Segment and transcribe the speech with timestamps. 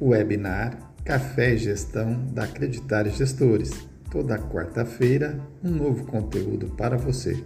[0.00, 3.70] webinar Café e Gestão da Acreditar Gestores.
[4.10, 7.44] Toda quarta-feira, um novo conteúdo para você.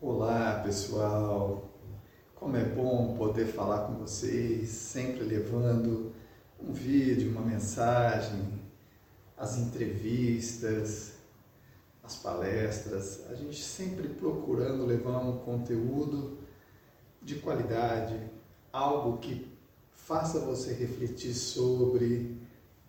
[0.00, 1.68] Olá, pessoal.
[2.34, 6.12] Como é bom poder falar com vocês, sempre levando
[6.60, 8.60] um vídeo, uma mensagem,
[9.36, 11.14] as entrevistas,
[12.02, 16.41] as palestras, a gente sempre procurando levar um conteúdo
[17.22, 18.18] de qualidade,
[18.72, 19.46] algo que
[19.94, 22.36] faça você refletir sobre,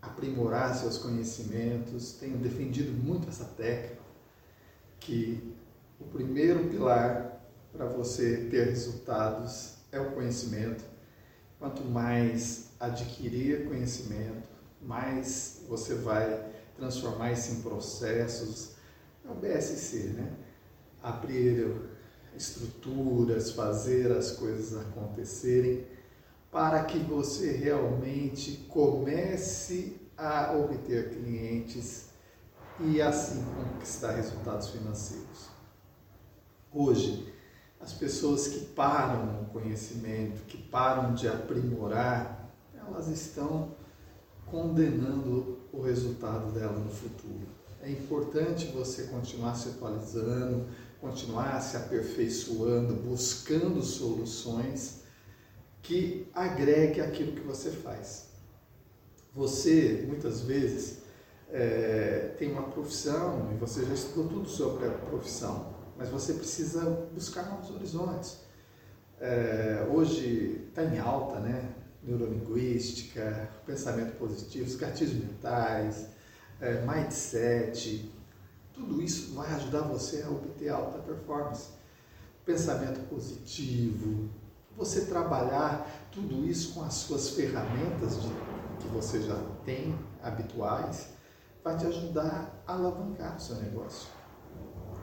[0.02, 2.14] aprimorar seus conhecimentos.
[2.14, 4.02] Tenho defendido muito essa técnica,
[5.00, 5.54] que
[6.00, 10.84] o primeiro pilar para você ter resultados é o conhecimento.
[11.60, 14.50] Quanto mais adquirir conhecimento,
[14.82, 18.74] mais você vai transformar isso em processos.
[19.26, 20.34] É o BSC, né?
[21.02, 21.93] Abrir
[22.38, 25.86] estruturas, fazer as coisas acontecerem
[26.52, 32.10] para que você realmente comece a obter clientes
[32.80, 35.50] e assim conquistar resultados financeiros.
[36.72, 37.34] Hoje,
[37.80, 43.76] as pessoas que param no conhecimento, que param de aprimorar, elas estão
[44.46, 47.48] condenando o resultado dela no futuro.
[47.82, 50.66] É importante você continuar se atualizando,
[51.04, 55.02] continuar se aperfeiçoando, buscando soluções
[55.82, 58.30] que agregue aquilo que você faz.
[59.36, 61.00] Você, muitas vezes,
[61.52, 66.82] é, tem uma profissão e você já estudou tudo sobre a profissão, mas você precisa
[67.14, 68.38] buscar novos horizontes.
[69.20, 71.76] É, hoje está em alta, né?
[72.02, 76.08] Neurolinguística, pensamento positivo, os gatilhos mentais,
[76.62, 78.10] é, mindset,
[78.74, 81.70] tudo isso vai ajudar você a obter alta performance.
[82.46, 84.30] Pensamento positivo,
[84.76, 88.28] você trabalhar tudo isso com as suas ferramentas de,
[88.80, 91.10] que você já tem habituais,
[91.64, 94.10] vai te ajudar a alavancar o seu negócio.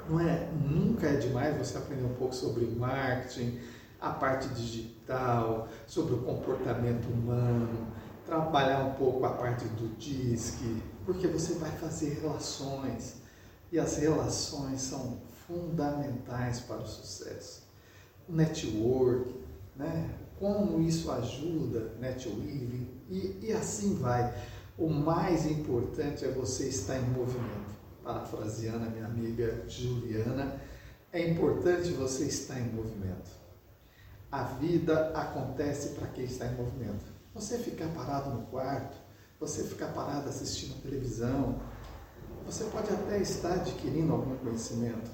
[0.09, 3.61] Não é, nunca é demais você aprender um pouco sobre marketing,
[4.01, 7.87] a parte digital, sobre o comportamento humano,
[8.27, 13.21] trabalhar um pouco a parte do DISC, porque você vai fazer relações
[13.73, 17.69] e as relações são fundamentais para o sucesso.
[18.29, 19.35] O network,
[19.77, 20.11] né?
[20.39, 24.35] como isso ajuda, netweaving, e, e assim vai.
[24.79, 27.79] O mais importante é você estar em movimento.
[28.03, 30.59] Parafraseando a minha amiga Juliana,
[31.13, 33.31] é importante você estar em movimento.
[34.33, 37.05] A vida acontece para quem está em movimento.
[37.35, 38.97] Você ficar parado no quarto,
[39.39, 41.61] você ficar parado assistindo televisão,
[42.45, 45.11] você pode até estar adquirindo algum conhecimento,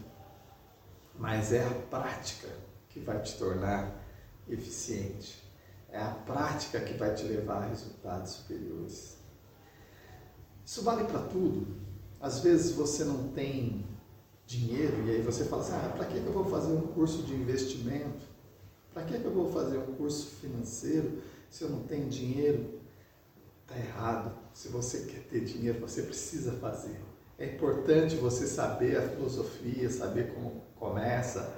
[1.19, 2.49] mas é a prática
[2.89, 3.95] que vai te tornar
[4.49, 5.45] eficiente.
[5.89, 9.17] É a prática que vai te levar a resultados superiores.
[10.65, 11.77] Isso vale para tudo.
[12.21, 13.87] Às vezes você não tem
[14.47, 17.35] dinheiro e aí você fala assim: ah, para que eu vou fazer um curso de
[17.35, 18.27] investimento?
[18.93, 22.81] Para que eu vou fazer um curso financeiro se eu não tenho dinheiro?
[23.63, 24.37] Está errado.
[24.55, 26.99] Se você quer ter dinheiro, você precisa fazer.
[27.39, 31.55] É importante você saber a filosofia, saber como começa,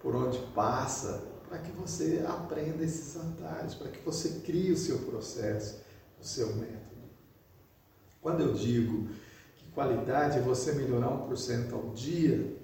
[0.00, 5.00] por onde passa, para que você aprenda esses atalhos, para que você crie o seu
[5.00, 5.82] processo,
[6.18, 6.82] o seu método.
[8.22, 9.08] Quando eu digo
[9.56, 12.56] que qualidade é você melhorar 1% ao dia,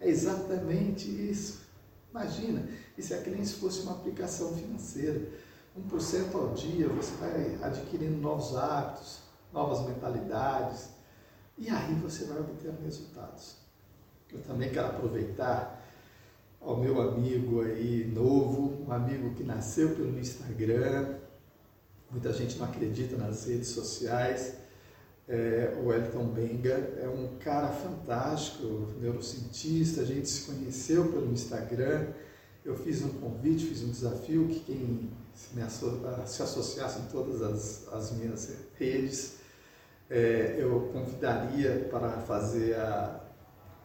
[0.00, 1.60] é exatamente isso.
[2.10, 2.66] Imagina,
[2.98, 5.20] é nem se fosse uma aplicação financeira.
[5.78, 9.18] 1% ao dia você vai adquirindo novos hábitos,
[9.52, 10.88] novas mentalidades,
[11.58, 13.56] e aí você vai obter resultados.
[14.32, 15.82] Eu também quero aproveitar
[16.60, 21.16] ao meu amigo aí novo, um amigo que nasceu pelo Instagram,
[22.10, 24.54] muita gente não acredita nas redes sociais,
[25.28, 28.66] é, o Elton Benga é um cara fantástico,
[29.00, 32.08] neurocientista, a gente se conheceu pelo Instagram,
[32.64, 37.06] eu fiz um convite, fiz um desafio que quem se, me asso se associasse em
[37.06, 38.48] todas as, as minhas
[38.78, 39.41] redes,
[40.12, 43.18] é, eu convidaria para fazer a,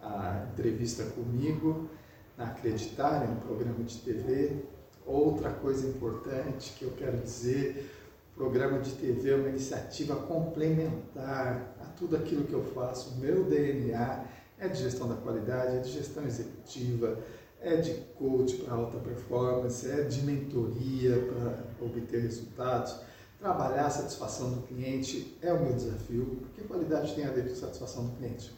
[0.02, 1.90] a entrevista comigo,
[2.38, 4.58] na Acreditar, um programa de TV.
[5.06, 7.90] Outra coisa importante que eu quero dizer,
[8.34, 13.14] o programa de TV é uma iniciativa complementar a tudo aquilo que eu faço.
[13.14, 14.26] O meu DNA
[14.60, 17.18] é de gestão da qualidade, é de gestão executiva,
[17.62, 23.00] é de coach para alta performance, é de mentoria para obter resultados.
[23.40, 27.56] Trabalhar a satisfação do cliente é o meu desafio, porque qualidade tem a ver com
[27.56, 28.52] satisfação do cliente.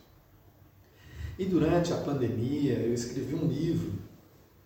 [1.37, 3.93] E durante a pandemia, eu escrevi um livro,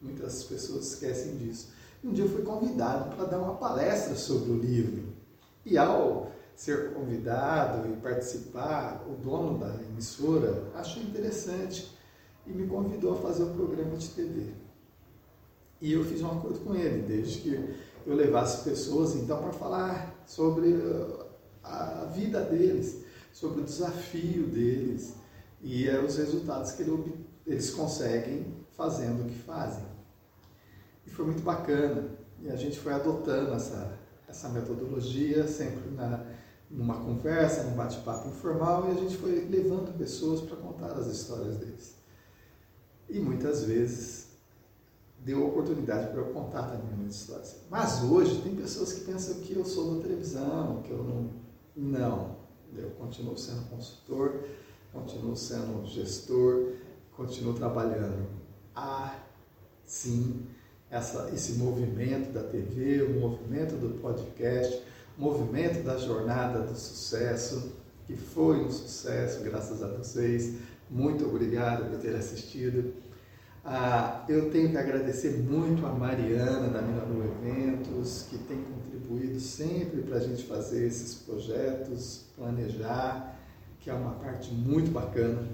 [0.04, 1.70] Muitas pessoas esquecem disso.
[2.04, 5.14] Um dia eu fui convidado para dar uma palestra sobre o livro.
[5.66, 11.90] E ao ser convidado e participar, o dono da emissora achou interessante
[12.46, 14.52] e me convidou a fazer um programa de TV.
[15.80, 17.76] E eu fiz um acordo com ele, desde que
[18.06, 21.26] eu levasse pessoas então para falar sobre uh,
[21.64, 25.14] a vida deles, sobre o desafio deles
[25.62, 26.84] e é os resultados que
[27.48, 29.84] eles conseguem fazendo o que fazem.
[31.06, 32.10] E foi muito bacana.
[32.42, 33.98] E a gente foi adotando essa,
[34.28, 36.26] essa metodologia, sempre na,
[36.70, 41.56] numa conversa, num bate-papo informal, e a gente foi levando pessoas para contar as histórias
[41.58, 41.96] deles.
[43.10, 44.23] E muitas vezes
[45.26, 47.56] deu oportunidade para eu contar também minhas histórias.
[47.70, 51.30] Mas hoje tem pessoas que pensam que eu sou da televisão, que eu não.
[51.76, 52.36] Não.
[52.76, 54.44] Eu continuo sendo consultor,
[54.92, 56.74] continuo sendo gestor,
[57.16, 58.28] continuo trabalhando.
[58.76, 59.16] Há,
[59.86, 60.46] sim,
[60.90, 64.84] essa, esse movimento da TV, o movimento do podcast,
[65.18, 67.74] o movimento da jornada do sucesso,
[68.06, 70.56] que foi um sucesso, graças a vocês.
[70.90, 72.94] Muito obrigado por ter assistido.
[73.66, 80.02] Ah, eu tenho que agradecer muito a Mariana da Miranou Eventos, que tem contribuído sempre
[80.02, 83.40] para a gente fazer esses projetos, planejar,
[83.80, 85.48] que é uma parte muito bacana,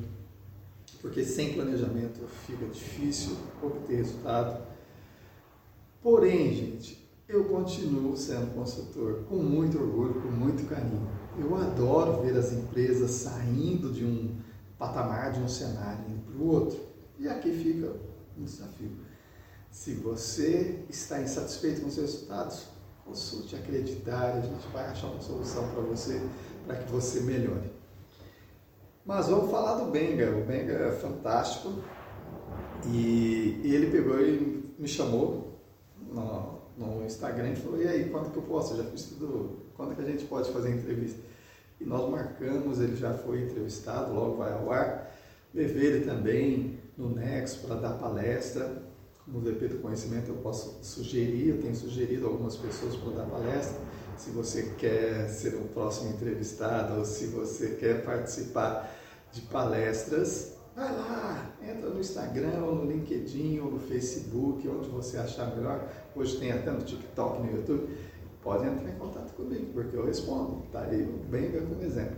[1.03, 4.59] porque sem planejamento fica difícil obter resultado.
[6.01, 11.07] Porém, gente, eu continuo sendo consultor com muito orgulho, com muito carinho.
[11.37, 14.35] Eu adoro ver as empresas saindo de um
[14.79, 16.88] patamar, de um cenário, para o outro.
[17.19, 17.93] E aqui fica
[18.37, 18.91] um desafio.
[19.69, 22.67] Se você está insatisfeito com os resultados,
[23.05, 26.21] consulte acreditar, a gente vai achar uma solução para você,
[26.65, 27.69] para que você melhore.
[29.05, 30.31] Mas vamos falar do Benga.
[30.31, 31.73] O Benga é fantástico
[32.87, 35.59] e ele pegou e me chamou
[35.99, 38.73] no, no Instagram e falou: E aí, quando que eu posso?
[38.73, 39.59] Eu já fiz tudo.
[39.75, 41.19] Quando que a gente pode fazer entrevista?
[41.81, 45.11] E nós marcamos, ele já foi entrevistado, logo vai ao ar.
[45.53, 48.83] Levei ele também no Nexo para dar palestra.
[49.23, 53.79] Como VP do Conhecimento, eu posso sugerir, eu tenho sugerido algumas pessoas para dar palestra.
[54.17, 58.93] Se você quer ser o próximo entrevistado ou se você quer participar
[59.31, 65.17] de palestras, vai lá, entra no Instagram ou no LinkedIn ou no Facebook, onde você
[65.17, 65.87] achar melhor.
[66.15, 67.87] Hoje tem até no TikTok, no YouTube.
[68.41, 70.63] Pode entrar em contato comigo, porque eu respondo.
[70.71, 72.17] Tá aí bem como exemplo.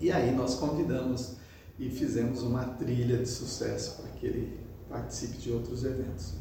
[0.00, 1.36] E aí nós convidamos
[1.80, 6.34] e fizemos uma trilha de sucesso para que ele participe de outros eventos.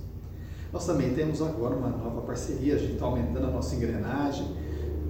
[0.72, 4.46] Nós também temos agora uma nova parceria, a gente está aumentando a nossa engrenagem.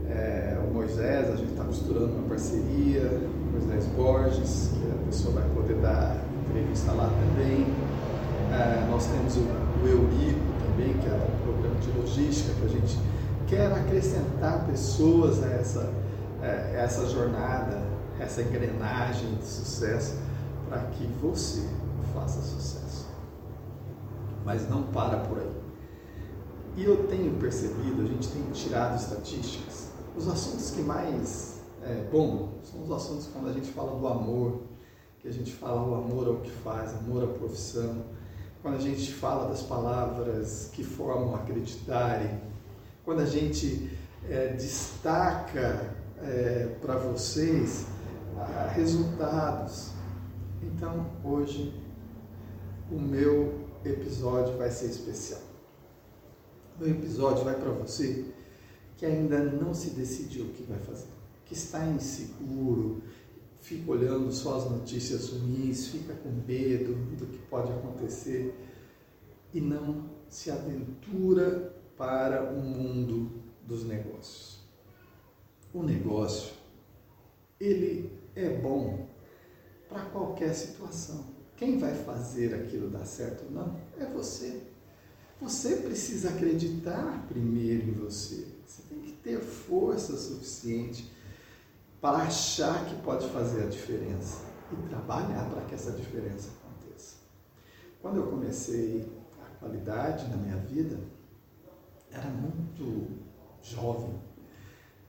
[0.07, 3.19] É, o Moisés, a gente está costurando uma parceria,
[3.51, 6.15] Moisés Borges, que a pessoa vai poder dar
[6.47, 7.65] entrevista lá também.
[8.51, 12.69] É, nós temos o, o Eurico também, que é um programa de logística que a
[12.69, 12.99] gente
[13.47, 15.91] quer acrescentar pessoas a essa,
[16.41, 17.88] é, essa jornada
[18.19, 20.15] essa engrenagem de sucesso
[20.67, 21.67] para que você
[22.13, 23.07] faça sucesso.
[24.45, 25.59] Mas não para por aí.
[26.75, 32.59] E eu tenho percebido, a gente tem tirado estatísticas, os assuntos que mais é, bom
[32.63, 34.61] são os assuntos quando a gente fala do amor,
[35.19, 38.05] que a gente fala o amor ao que faz, amor à profissão,
[38.61, 42.39] quando a gente fala das palavras que formam acreditarem,
[43.03, 43.89] quando a gente
[44.29, 47.87] é, destaca é, para vocês
[48.73, 49.91] resultados.
[50.61, 51.73] Então, hoje,
[52.91, 55.41] o meu episódio vai ser especial.
[56.79, 58.25] O episódio vai para você
[58.97, 61.07] que ainda não se decidiu o que vai fazer,
[61.45, 63.01] que está inseguro,
[63.61, 68.53] fica olhando só as notícias ruins, fica com medo do que pode acontecer
[69.53, 73.31] e não se aventura para o mundo
[73.65, 74.59] dos negócios.
[75.73, 76.53] O negócio,
[77.59, 79.07] ele é bom
[79.87, 81.25] para qualquer situação.
[81.57, 84.61] Quem vai fazer aquilo dar certo ou não é você.
[85.41, 88.47] Você precisa acreditar primeiro em você.
[88.65, 91.11] Você tem que ter força suficiente
[92.01, 97.15] para achar que pode fazer a diferença e trabalhar para que essa diferença aconteça.
[98.01, 100.99] Quando eu comecei a qualidade na minha vida,
[102.11, 103.19] era muito
[103.61, 104.19] jovem,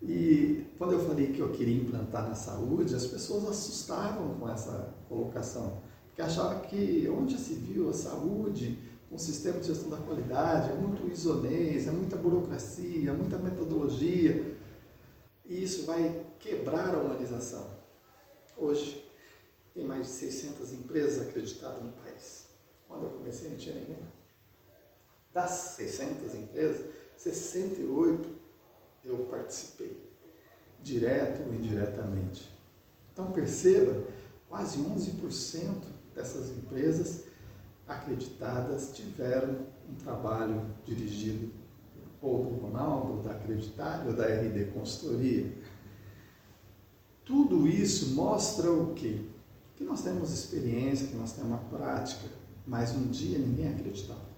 [0.03, 4.95] e quando eu falei que eu queria implantar na saúde, as pessoas assustavam com essa
[5.09, 8.79] colocação, porque achavam que onde se viu a saúde,
[9.13, 14.57] um sistema de gestão da qualidade, é muito isonês, é muita burocracia, é muita metodologia,
[15.45, 17.67] e isso vai quebrar a humanização.
[18.57, 19.05] Hoje,
[19.75, 22.47] tem mais de 600 empresas acreditadas no país.
[22.89, 24.11] Quando eu comecei, não tinha nenhuma.
[25.33, 28.40] Das 600 empresas, 68
[29.11, 29.97] eu participei,
[30.83, 32.51] direto ou indiretamente.
[33.13, 34.05] Então perceba,
[34.49, 35.75] quase 11%
[36.15, 37.25] dessas empresas
[37.87, 41.51] acreditadas tiveram um trabalho dirigido
[42.23, 45.51] ou do Ronaldo, da Acreditável, da RD Consultoria.
[47.25, 49.21] Tudo isso mostra o quê?
[49.77, 52.29] Que nós temos experiência, que nós temos uma prática,
[52.67, 54.29] mas um dia ninguém acreditava.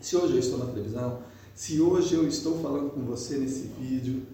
[0.00, 1.22] Se hoje eu estou na televisão,
[1.60, 4.26] se hoje eu estou falando com você nesse vídeo,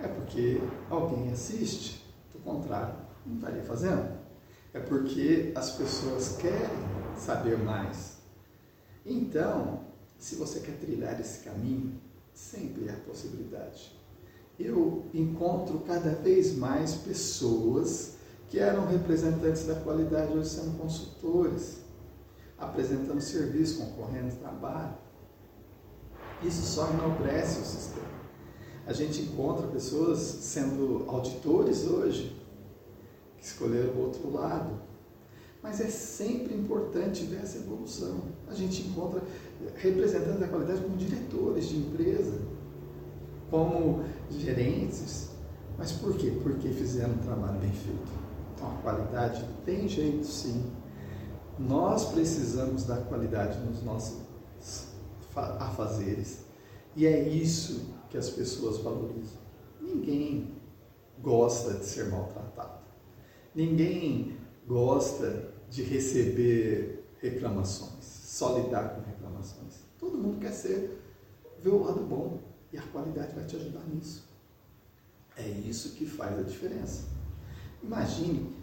[0.00, 0.60] é porque
[0.90, 4.18] alguém assiste, do contrário, não estaria fazendo.
[4.74, 6.76] É porque as pessoas querem
[7.16, 8.16] saber mais.
[9.06, 9.84] Então,
[10.18, 12.00] se você quer trilhar esse caminho,
[12.34, 13.96] sempre há possibilidade.
[14.58, 18.16] Eu encontro cada vez mais pessoas
[18.48, 21.78] que eram representantes da qualidade, hoje sendo consultores,
[22.58, 25.01] apresentando serviço, concorrendo trabalho.
[26.44, 28.02] Isso só enobrece o sistema.
[28.86, 32.36] A gente encontra pessoas sendo auditores hoje,
[33.38, 34.80] que escolheram o outro lado.
[35.62, 38.22] Mas é sempre importante ver essa evolução.
[38.48, 39.22] A gente encontra
[39.76, 42.40] representantes da qualidade como diretores de empresa,
[43.48, 45.28] como gerentes.
[45.78, 46.32] Mas por quê?
[46.42, 48.10] Porque fizeram um trabalho bem feito.
[48.54, 50.64] Então a qualidade tem jeito sim.
[51.56, 54.31] Nós precisamos da qualidade nos nossos
[55.36, 56.44] afazeres.
[56.94, 59.40] E é isso que as pessoas valorizam.
[59.80, 60.54] Ninguém
[61.20, 62.82] gosta de ser maltratado.
[63.54, 64.36] Ninguém
[64.66, 69.80] gosta de receber reclamações, só lidar com reclamações.
[69.98, 71.00] Todo mundo quer ser,
[71.60, 72.40] ver o lado bom
[72.72, 74.28] e a qualidade vai te ajudar nisso.
[75.36, 77.04] É isso que faz a diferença.
[77.82, 78.54] Imagine,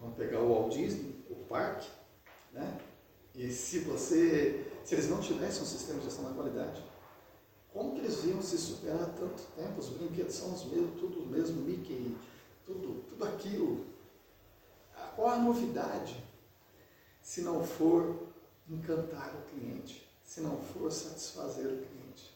[0.00, 1.88] vamos pegar o Walt Disney, o parque,
[2.52, 2.78] né?
[3.36, 6.82] E se você, se eles não tivessem um sistema de gestão da qualidade,
[7.70, 9.78] como que eles iam se superar há tanto tempo?
[9.78, 12.16] Os brinquedos são os mesmos, tudo o mesmo, Mickey,
[12.64, 13.84] tudo, tudo aquilo.
[15.14, 16.24] Qual a novidade?
[17.22, 18.26] Se não for
[18.70, 22.34] encantar o cliente, se não for satisfazer o cliente.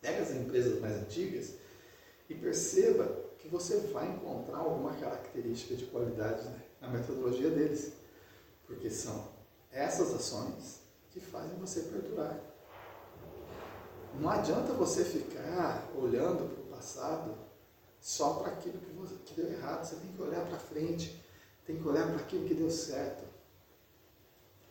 [0.00, 1.54] Pega as empresas mais antigas
[2.28, 3.04] e perceba
[3.38, 6.48] que você vai encontrar alguma característica de qualidade
[6.80, 7.92] na metodologia deles,
[8.66, 9.31] porque são
[9.72, 12.38] essas ações que fazem você perdurar.
[14.20, 17.34] Não adianta você ficar olhando para o passado
[18.00, 19.84] só para aquilo que, você, que deu errado.
[19.84, 21.24] Você tem que olhar para frente,
[21.64, 23.24] tem que olhar para aquilo que deu certo.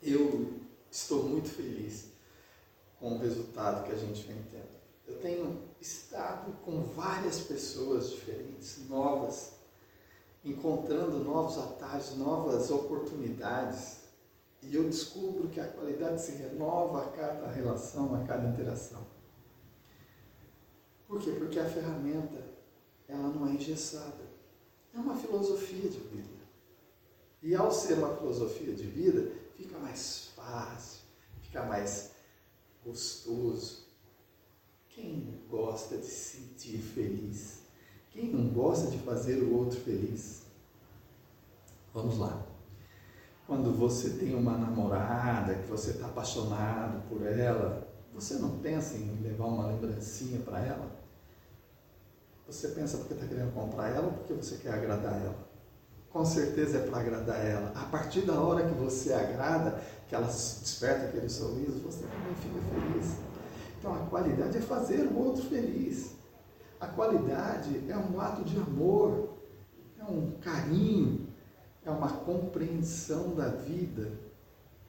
[0.01, 0.59] Eu
[0.91, 2.11] estou muito feliz
[2.99, 4.81] com o resultado que a gente vem tendo.
[5.07, 9.53] Eu tenho estado com várias pessoas diferentes, novas,
[10.45, 14.00] encontrando novos atalhos, novas oportunidades.
[14.61, 19.05] E eu descubro que a qualidade se renova a cada relação, a cada interação.
[21.07, 21.31] Por quê?
[21.31, 22.41] Porque a ferramenta,
[23.07, 24.31] ela não é engessada.
[24.93, 26.41] É uma filosofia de vida.
[27.41, 31.01] E ao ser uma filosofia de vida, fica mais fácil,
[31.41, 32.11] fica mais
[32.85, 33.87] gostoso.
[34.89, 37.61] Quem gosta de se sentir feliz?
[38.11, 40.43] Quem não gosta de fazer o outro feliz?
[41.93, 42.50] Vamos lá.
[43.51, 49.21] Quando você tem uma namorada, que você está apaixonado por ela, você não pensa em
[49.21, 50.89] levar uma lembrancinha para ela?
[52.47, 55.35] Você pensa porque está querendo comprar ela ou porque você quer agradar ela?
[56.09, 57.73] Com certeza é para agradar ela.
[57.75, 62.57] A partir da hora que você agrada, que ela desperta aquele sorriso, você também fica
[62.73, 63.17] feliz.
[63.77, 66.15] Então a qualidade é fazer o outro feliz.
[66.79, 69.33] A qualidade é um ato de amor,
[69.99, 71.30] é um carinho,
[71.85, 74.11] é uma compreensão da vida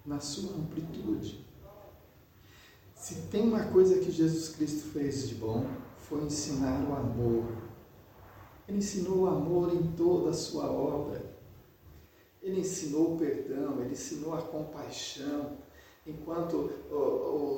[0.05, 1.45] na sua amplitude.
[2.95, 5.67] Se tem uma coisa que Jesus Cristo fez de bom,
[5.99, 7.45] foi ensinar o amor.
[8.69, 11.21] Ele ensinou o amor em toda a sua obra.
[12.41, 15.59] Ele ensinou o perdão, ele ensinou a compaixão.
[16.07, 16.71] Enquanto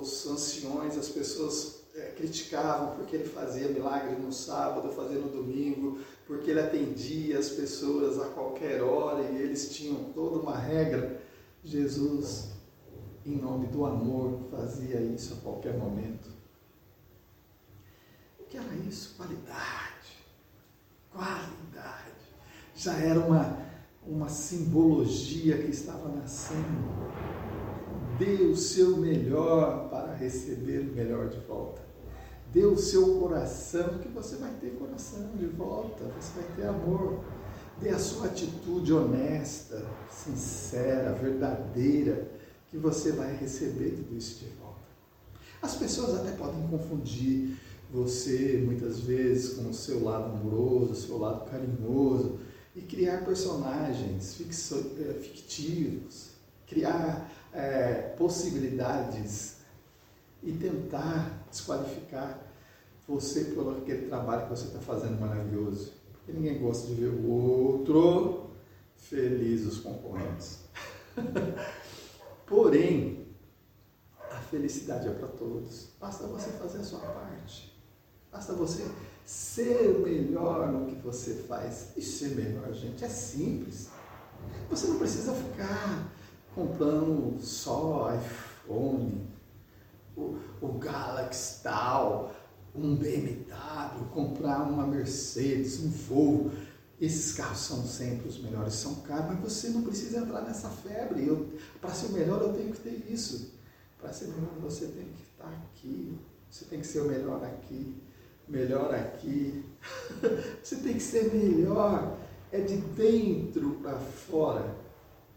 [0.00, 5.84] os anciões, as pessoas é, criticavam porque ele fazia milagre no sábado, fazia no domingo,
[6.44, 11.20] porque ele atendia as pessoas a qualquer hora e eles tinham toda uma regra.
[11.64, 12.50] Jesus,
[13.24, 16.34] em nome do amor, fazia isso a qualquer momento
[18.54, 19.16] que era isso?
[19.16, 20.24] Qualidade.
[21.12, 22.14] Qualidade.
[22.76, 23.58] Já era uma,
[24.06, 26.94] uma simbologia que estava nascendo.
[28.16, 31.84] Dê o seu melhor para receber o melhor de volta.
[32.54, 37.18] Dê o seu coração, que você vai ter coração de volta, você vai ter amor.
[37.80, 42.30] Dê a sua atitude honesta, sincera, verdadeira,
[42.70, 44.84] que você vai receber tudo isso de volta.
[45.61, 47.56] As pessoas até podem confundir
[47.90, 52.38] você muitas vezes com o seu lado amoroso, o seu lado carinhoso
[52.76, 56.30] e criar personagens eh, fictivos,
[56.68, 59.56] criar é, possibilidades
[60.42, 62.38] e tentar desqualificar
[63.06, 65.92] você pelo aquele trabalho que você está fazendo maravilhoso.
[66.12, 68.50] Porque ninguém gosta de ver o outro
[68.96, 70.61] feliz, os concorrentes.
[72.46, 73.26] Porém,
[74.30, 75.88] a felicidade é para todos.
[76.00, 77.75] Basta você fazer a sua parte.
[78.32, 78.84] Basta você
[79.25, 81.92] ser melhor no que você faz.
[81.96, 83.90] E ser melhor, gente, é simples.
[84.70, 86.11] Você não precisa ficar
[86.54, 89.26] comprando só iPhone,
[90.16, 92.35] o, o Galaxy tal,
[92.75, 96.50] um BMW, comprar uma Mercedes, um Volvo.
[97.00, 101.28] Esses carros são sempre os melhores, são caros, mas você não precisa entrar nessa febre.
[101.80, 103.52] Para ser o melhor, eu tenho que ter isso.
[104.00, 106.18] Para ser melhor, você tem que estar aqui.
[106.50, 107.97] Você tem que ser o melhor aqui,
[108.49, 109.64] melhor aqui.
[110.62, 112.16] você tem que ser melhor.
[112.52, 114.76] É de dentro para fora.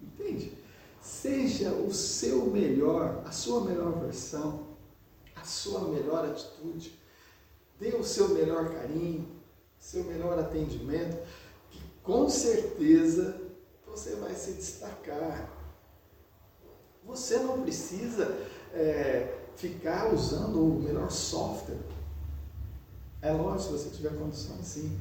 [0.01, 0.53] Entende?
[1.01, 4.66] Seja o seu melhor, a sua melhor versão,
[5.47, 6.97] sua melhor atitude.
[7.79, 9.27] Dê o seu melhor carinho,
[9.79, 11.17] seu melhor atendimento
[12.07, 13.41] com certeza
[13.85, 15.51] você vai se destacar.
[17.03, 18.37] Você não precisa
[18.73, 21.79] é, ficar usando o melhor software.
[23.21, 24.97] É lógico, se você tiver condições, sim.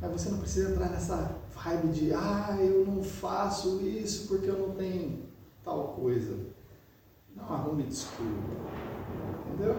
[0.00, 4.58] Mas você não precisa entrar nessa vibe de, ah, eu não faço isso porque eu
[4.58, 5.28] não tenho
[5.62, 6.36] tal coisa.
[7.36, 8.77] Não arrume desculpa.
[9.58, 9.76] Entendeu?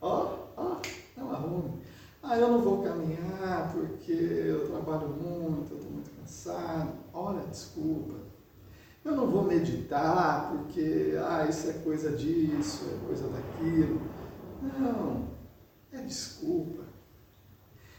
[0.00, 0.80] Ó, ó,
[1.16, 1.82] não arrume.
[2.22, 6.92] Ah, eu não vou caminhar porque eu trabalho muito, eu estou muito cansado.
[7.12, 8.14] Olha, desculpa.
[9.04, 14.00] Eu não vou meditar porque, ah, isso é coisa disso, é coisa daquilo.
[14.62, 15.30] Não,
[15.90, 16.84] é desculpa.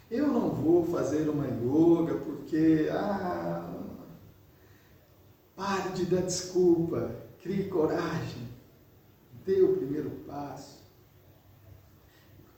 [0.10, 3.70] Eu não vou fazer uma yoga porque, ah,
[5.54, 8.48] pare de dar desculpa, crie coragem,
[9.44, 10.83] dê o primeiro passo.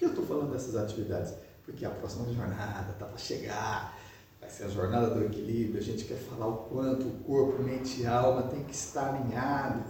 [0.06, 1.34] Que eu estou falando dessas atividades?
[1.66, 3.98] porque a próxima jornada está para chegar,
[4.40, 5.80] vai ser a jornada do equilíbrio.
[5.80, 9.84] A gente quer falar o quanto o corpo, mente e alma tem que estar alinhado.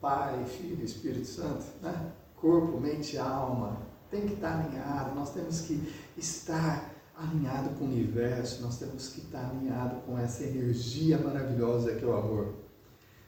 [0.00, 2.12] Pai, Filho, Espírito Santo, né?
[2.36, 5.14] corpo, mente e alma tem que estar alinhado.
[5.14, 10.44] Nós temos que estar alinhado com o universo, nós temos que estar alinhado com essa
[10.44, 12.54] energia maravilhosa que é o amor.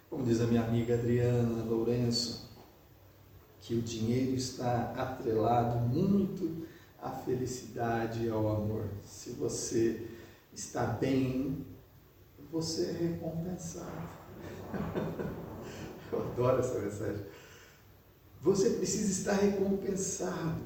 [0.09, 2.50] Como diz a minha amiga Adriana Lourenço,
[3.61, 6.66] que o dinheiro está atrelado muito
[7.01, 8.88] à felicidade e ao amor.
[9.05, 10.09] Se você
[10.53, 11.66] está bem,
[12.51, 14.09] você é recompensado.
[16.12, 17.25] Eu adoro essa mensagem.
[18.42, 20.62] Você precisa estar recompensado.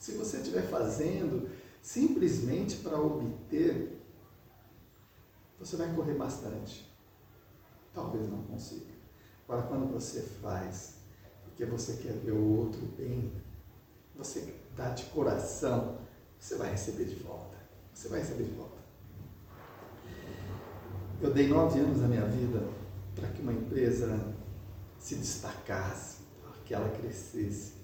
[0.00, 1.48] Se você estiver fazendo
[1.80, 4.00] simplesmente para obter,
[5.58, 6.90] você vai correr bastante.
[7.92, 8.92] Talvez não consiga.
[9.46, 10.93] Agora, quando você faz
[11.54, 13.32] porque você quer ver o outro bem,
[14.16, 15.98] você dá de coração,
[16.36, 17.56] você vai receber de volta.
[17.92, 18.74] Você vai receber de volta.
[21.22, 22.60] Eu dei nove anos da minha vida
[23.14, 24.34] para que uma empresa
[24.98, 27.74] se destacasse, para que ela crescesse,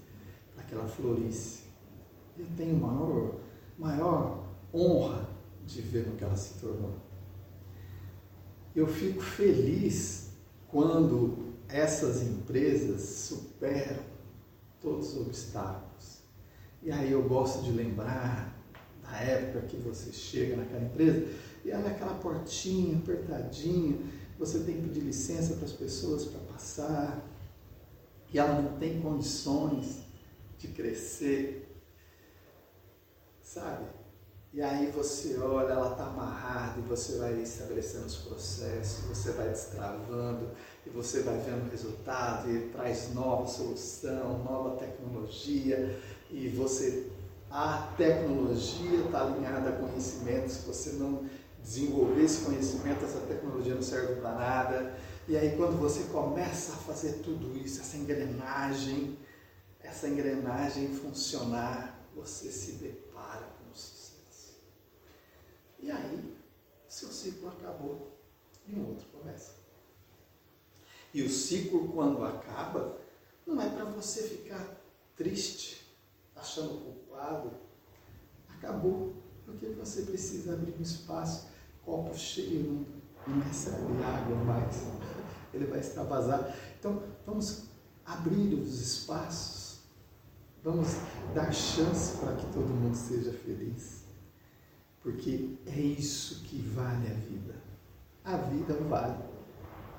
[0.53, 1.63] para que ela florisse.
[2.37, 3.35] Eu tenho maior,
[3.79, 5.29] maior honra
[5.65, 6.95] de ver no que ela se tornou.
[8.75, 10.31] Eu fico feliz
[10.67, 14.03] quando essas empresas superam
[14.81, 16.19] todos os obstáculos.
[16.81, 18.57] E aí eu gosto de lembrar
[19.03, 21.27] da época que você chega naquela empresa
[21.63, 23.97] e é aquela portinha apertadinha,
[24.37, 27.23] você tem que pedir licença para as pessoas para passar,
[28.33, 29.99] e ela não tem condições
[30.57, 31.67] de crescer,
[33.43, 33.85] sabe?
[34.53, 39.47] E aí você olha, ela está amarrada e você vai estabelecendo os processos, você vai
[39.47, 40.49] destravando
[40.85, 45.97] e você vai vendo o resultado e traz nova solução, nova tecnologia
[46.29, 47.09] e você
[47.49, 51.23] a tecnologia está alinhada a conhecimento, se você não
[51.63, 54.95] desenvolver esse conhecimento, essa tecnologia não serve para nada.
[55.29, 59.17] E aí quando você começa a fazer tudo isso, essa engrenagem,
[59.81, 63.10] essa engrenagem funcionar, você se depara
[65.81, 66.35] e aí,
[66.87, 68.17] seu ciclo acabou
[68.67, 69.55] e um outro começa.
[71.13, 72.97] E o ciclo, quando acaba,
[73.45, 74.81] não é para você ficar
[75.15, 75.85] triste,
[76.35, 77.51] achando culpado.
[78.49, 79.13] Acabou,
[79.45, 81.47] porque você precisa abrir um espaço,
[81.83, 82.85] copo cheio,
[83.27, 84.75] não recebe água mais.
[85.53, 86.55] ele vai extravasar.
[86.79, 87.65] Então, vamos
[88.05, 89.79] abrir os espaços,
[90.63, 90.87] vamos
[91.33, 94.00] dar chance para que todo mundo seja feliz,
[95.01, 97.55] porque é isso que vale a vida.
[98.23, 99.17] A vida vale,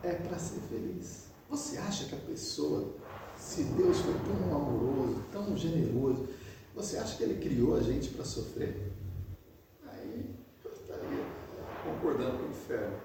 [0.02, 1.26] é para ser feliz.
[1.50, 2.94] Você acha que a pessoa,
[3.36, 6.28] se Deus foi tão amoroso, tão generoso,
[6.74, 8.92] você acha que Ele criou a gente para sofrer?
[9.86, 10.34] Aí
[10.64, 11.24] eu estaria
[11.84, 13.00] concordando com o inferno.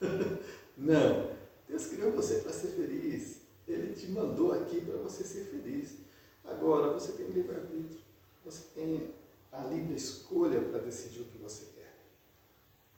[0.76, 1.30] Não,
[1.68, 3.42] Deus criou você para ser feliz.
[3.68, 5.96] Ele te mandou aqui para você ser feliz.
[6.44, 8.00] Agora, você tem livre-arbítrio.
[8.44, 9.10] Você tem
[9.56, 11.94] a livre escolha para decidir o que você quer.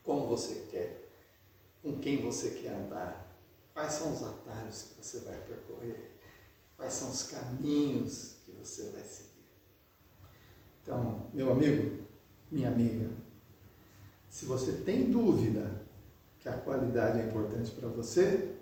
[0.02, 1.08] Como você quer.
[1.82, 3.26] Com quem você quer andar.
[3.72, 6.10] Quais são os atalhos que você vai percorrer.
[6.76, 9.28] Quais são os caminhos que você vai seguir.
[10.82, 12.04] Então, meu amigo,
[12.50, 13.10] minha amiga,
[14.30, 15.86] se você tem dúvida
[16.40, 18.54] que a qualidade é importante para você,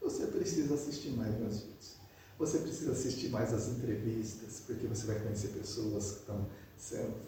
[0.00, 1.96] você precisa assistir mais meus vídeos.
[2.38, 6.48] Você precisa assistir mais as entrevistas, porque você vai conhecer pessoas que estão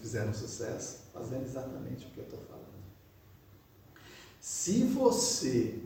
[0.00, 2.68] fizeram sucesso fazendo exatamente o que eu estou falando.
[4.40, 5.80] Se você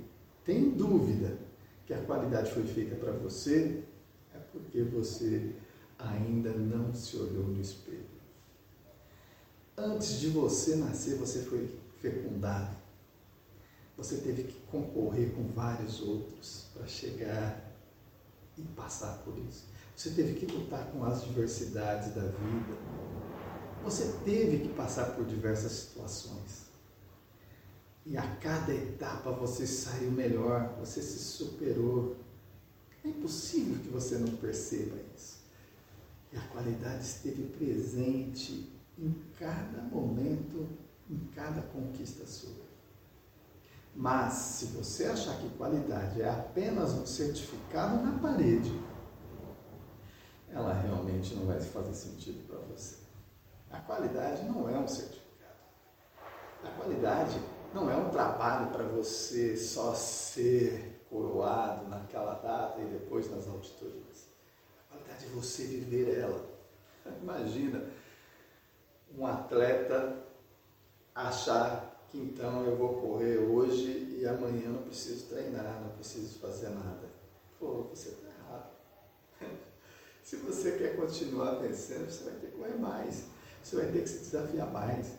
[0.45, 1.39] tem dúvida
[1.87, 3.83] que a qualidade foi feita para você,
[4.35, 5.55] é porque você
[5.99, 8.13] ainda não se olhou no espelho.
[9.77, 11.69] Antes de você nascer, você foi
[12.01, 12.77] fecundado.
[13.97, 17.73] Você teve que concorrer com vários outros para chegar
[18.59, 19.65] e passar por isso.
[19.97, 22.77] Você teve que lutar com as diversidades da vida.
[23.85, 26.63] Você teve que passar por diversas situações.
[28.07, 32.17] E a cada etapa você saiu melhor, você se superou.
[33.05, 35.41] É impossível que você não perceba isso.
[36.33, 40.69] E a qualidade esteve presente em cada momento,
[41.11, 42.63] em cada conquista sua.
[43.95, 48.73] Mas se você achar que qualidade é apenas um certificado na parede,
[50.49, 53.02] ela realmente não vai fazer sentido para você.
[53.73, 55.23] A qualidade não é um certificado.
[56.63, 57.41] A qualidade
[57.75, 64.29] não é um trabalho para você só ser coroado naquela data e depois nas auditorias.
[64.91, 66.45] A qualidade é você viver ela.
[67.23, 67.85] Imagina
[69.17, 70.23] um atleta
[71.15, 76.69] achar que então eu vou correr hoje e amanhã não preciso treinar, não preciso fazer
[76.69, 77.09] nada.
[77.59, 78.71] Pô, você está errado.
[80.23, 83.27] Se você quer continuar vencendo, você vai ter que correr mais.
[83.63, 85.13] Você vai ter que se desafiar mais.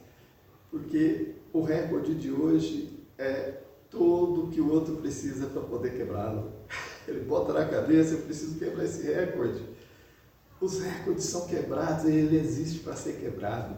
[0.70, 6.52] Porque o recorde de hoje é tudo que o outro precisa para poder quebrá-lo.
[7.08, 9.64] Ele bota na cabeça, eu preciso quebrar esse recorde.
[10.60, 13.76] Os recordes são quebrados e ele existe para ser quebrado.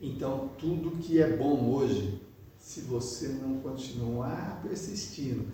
[0.00, 2.22] Então, tudo que é bom hoje,
[2.56, 5.48] se você não continuar persistindo,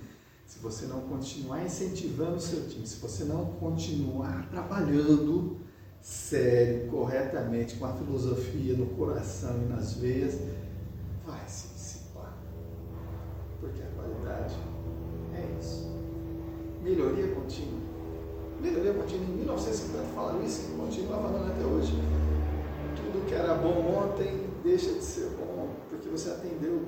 [0.45, 5.59] se você não continuar incentivando o seu time, se você não continuar trabalhando
[6.07, 10.39] sério, corretamente, com a filosofia no coração e nas veias,
[11.27, 12.37] vai se dissipar.
[13.59, 14.55] Porque a qualidade
[15.35, 15.89] é isso.
[16.83, 17.81] Melhoria contínua.
[18.61, 19.25] Melhoria contínua.
[19.25, 21.93] Em 1950 falaram isso e continua falando até hoje
[23.27, 26.83] que era bom ontem deixa de ser bom porque você atendeu.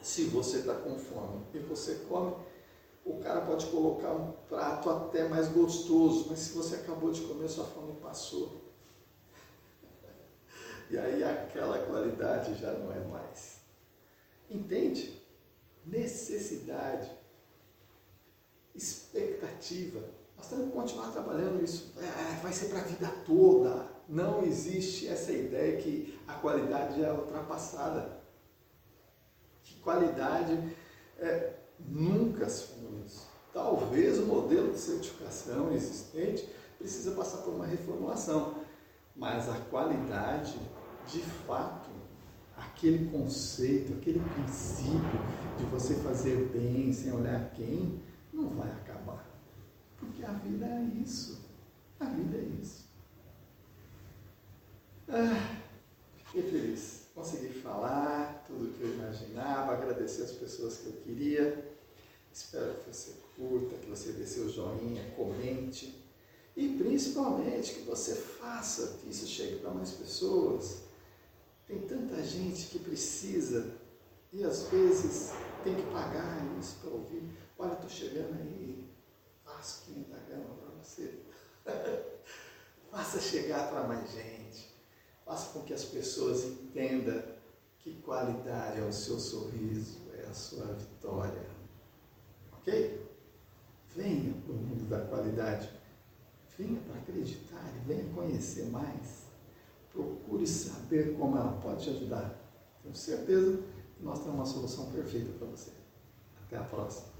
[0.00, 2.32] Se você está com fome e você come,
[3.06, 7.48] o cara pode colocar um prato até mais gostoso, mas se você acabou de comer,
[7.48, 8.60] sua fome passou.
[10.88, 13.60] E aí aquela qualidade já não é mais.
[14.48, 15.20] Entende?
[15.84, 17.10] Necessidade,
[18.72, 20.00] expectativa.
[20.36, 21.92] Nós temos que continuar trabalhando isso.
[21.98, 23.88] É, vai ser para a vida toda.
[24.08, 28.20] Não existe essa ideia que a qualidade é ultrapassada.
[29.64, 30.56] Que qualidade
[31.18, 32.85] é, nunca se.
[33.56, 36.46] Talvez o modelo de certificação existente
[36.78, 38.54] precisa passar por uma reformulação,
[39.16, 40.60] mas a qualidade,
[41.06, 41.88] de fato,
[42.54, 45.00] aquele conceito, aquele princípio
[45.56, 49.24] de você fazer bem sem olhar quem, não vai acabar.
[49.98, 51.40] Porque a vida é isso.
[51.98, 52.84] A vida é isso.
[55.08, 55.62] Ah,
[56.18, 57.06] fiquei feliz.
[57.14, 61.75] Consegui falar tudo o que eu imaginava, agradecer as pessoas que eu queria.
[62.36, 66.04] Espero que você curta, que você dê seu joinha, comente.
[66.54, 70.82] E principalmente que você faça que isso chegue para mais pessoas.
[71.66, 73.74] Tem tanta gente que precisa
[74.30, 75.32] e às vezes
[75.64, 77.22] tem que pagar isso para ouvir.
[77.58, 78.86] Olha, estou chegando aí,
[79.42, 81.14] faço 500 gramas para você.
[82.90, 84.74] Faça chegar para mais gente.
[85.24, 87.22] Faça com que as pessoas entendam
[87.78, 91.55] que qualidade é o seu sorriso, é a sua vitória.
[92.66, 93.06] Ok?
[93.94, 95.70] Venha para o mundo da qualidade.
[96.58, 99.26] Venha para acreditar e venha conhecer mais.
[99.92, 102.34] Procure saber como ela pode te ajudar.
[102.82, 103.58] Tenho certeza
[103.96, 105.70] que nós temos uma solução perfeita para você.
[106.44, 107.15] Até a próxima.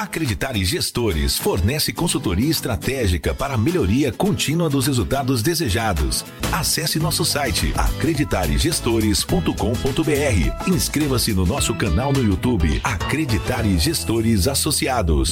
[0.00, 6.24] Acreditar Gestores fornece consultoria estratégica para a melhoria contínua dos resultados desejados.
[6.50, 10.72] Acesse nosso site acreditaregestores.com.br.
[10.72, 15.28] Inscreva-se no nosso canal no YouTube Acreditar Gestores Associados.